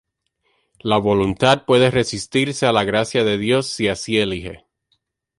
La 0.79 0.97
voluntad 0.97 1.63
puede 1.67 1.91
resistirse 1.91 2.65
a 2.65 2.71
la 2.71 2.83
gracia 2.83 3.23
de 3.23 3.37
Dios 3.37 3.67
si 3.67 3.87
así 3.87 4.17
elige. 4.17 4.65